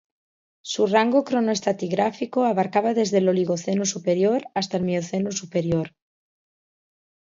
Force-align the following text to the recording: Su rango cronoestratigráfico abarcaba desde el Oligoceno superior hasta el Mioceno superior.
Su 0.63 0.87
rango 0.87 1.23
cronoestratigráfico 1.23 2.43
abarcaba 2.45 2.95
desde 2.95 3.19
el 3.19 3.29
Oligoceno 3.29 3.85
superior 3.85 4.47
hasta 4.55 4.77
el 4.77 4.83
Mioceno 4.85 5.31
superior. 5.31 5.93